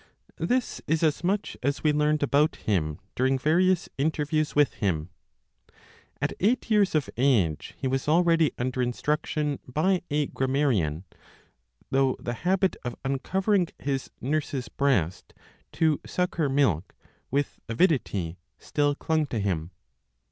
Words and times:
This 0.39 0.81
is 0.87 1.03
as 1.03 1.23
much 1.23 1.55
as 1.61 1.83
we 1.83 1.93
learned 1.93 2.23
about 2.23 2.55
him 2.55 2.97
during 3.13 3.37
various 3.37 3.87
interviews 3.99 4.55
with 4.55 4.73
him. 4.81 5.09
At 6.19 6.33
eight 6.39 6.71
years 6.71 6.95
of 6.95 7.07
age 7.17 7.75
he 7.77 7.87
was 7.87 8.07
already 8.09 8.51
under 8.57 8.81
instruction 8.81 9.59
by 9.67 10.01
a 10.09 10.25
grammarian, 10.25 11.03
though 11.91 12.17
the 12.19 12.33
habit 12.33 12.75
of 12.83 12.95
uncovering 13.05 13.67
his 13.77 14.09
nurse's 14.19 14.69
breast 14.69 15.35
to 15.73 15.99
suck 16.03 16.33
her 16.37 16.49
milk, 16.49 16.95
with 17.29 17.59
avidity, 17.69 18.39
still 18.57 18.95
clung 18.95 19.27
to 19.27 19.37
him. 19.37 19.69